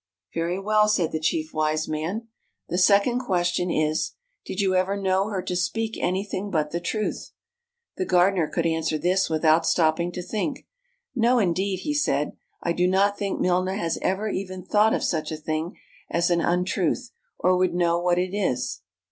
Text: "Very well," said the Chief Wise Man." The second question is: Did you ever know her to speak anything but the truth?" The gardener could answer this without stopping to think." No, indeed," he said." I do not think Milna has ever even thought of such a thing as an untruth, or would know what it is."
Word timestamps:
"Very 0.33 0.57
well," 0.59 0.87
said 0.89 1.11
the 1.11 1.19
Chief 1.19 1.53
Wise 1.53 1.87
Man." 1.87 2.27
The 2.69 2.79
second 2.79 3.19
question 3.19 3.69
is: 3.69 4.13
Did 4.43 4.59
you 4.59 4.73
ever 4.73 4.97
know 4.97 5.27
her 5.29 5.43
to 5.43 5.55
speak 5.55 5.95
anything 5.99 6.49
but 6.49 6.71
the 6.71 6.79
truth?" 6.79 7.29
The 7.97 8.05
gardener 8.07 8.47
could 8.47 8.65
answer 8.65 8.97
this 8.97 9.29
without 9.29 9.63
stopping 9.67 10.11
to 10.13 10.23
think." 10.23 10.65
No, 11.15 11.37
indeed," 11.37 11.81
he 11.81 11.93
said." 11.93 12.35
I 12.63 12.73
do 12.73 12.87
not 12.87 13.15
think 13.15 13.39
Milna 13.39 13.77
has 13.77 13.99
ever 14.01 14.27
even 14.27 14.65
thought 14.65 14.95
of 14.95 15.03
such 15.03 15.31
a 15.31 15.37
thing 15.37 15.77
as 16.09 16.31
an 16.31 16.41
untruth, 16.41 17.11
or 17.37 17.55
would 17.57 17.75
know 17.75 17.99
what 17.99 18.17
it 18.17 18.35
is." 18.35 18.81